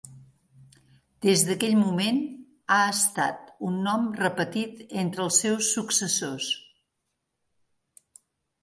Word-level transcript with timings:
Des 1.25 1.43
d'aquell 1.49 1.75
moment, 1.81 2.17
ha 2.77 2.79
estat 2.95 3.53
un 3.69 3.77
nom 3.89 4.09
repetit 4.23 4.83
entre 5.05 5.25
els 5.29 5.39
seus 5.45 5.71
successors. 5.79 6.51